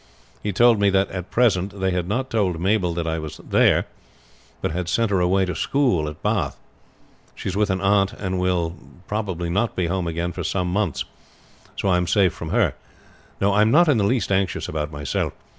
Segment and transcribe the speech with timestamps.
[0.41, 3.85] He told me that at present they had not told Mabel that I was there,
[4.59, 6.57] but had sent her away to school at Bath.
[7.35, 8.75] She is with an aunt, and will
[9.11, 11.05] not be home again for some months;
[11.75, 12.73] so I am safe from her.
[13.39, 15.33] No, I am not in the least anxious about myself.